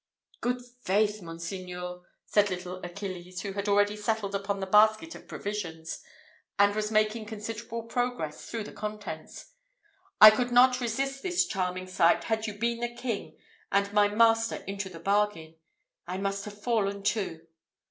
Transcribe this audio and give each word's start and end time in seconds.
"Good 0.39 0.63
faith! 0.81 1.21
monseigneur," 1.21 2.01
said 2.25 2.49
little 2.49 2.81
Achilles, 2.83 3.41
who 3.43 3.53
had 3.53 3.69
already 3.69 3.95
settled 3.95 4.33
upon 4.33 4.59
the 4.59 4.65
basket 4.65 5.13
of 5.13 5.27
provisions, 5.27 6.01
and 6.57 6.73
was 6.73 6.89
making 6.89 7.27
considerable 7.27 7.83
progress 7.83 8.49
through 8.49 8.63
the 8.63 8.71
contents, 8.71 9.53
"I 10.19 10.31
could 10.31 10.51
not 10.51 10.81
resist 10.81 11.21
this 11.21 11.45
charming 11.45 11.85
sight 11.85 12.23
had 12.23 12.47
you 12.47 12.55
been 12.57 12.79
the 12.79 12.95
king, 12.95 13.37
and 13.71 13.93
my 13.93 14.07
master 14.07 14.63
into 14.65 14.89
the 14.89 14.99
bargain. 14.99 15.57
I 16.07 16.17
must 16.17 16.45
have 16.45 16.59
fallen 16.63 17.03
to. 17.03 17.45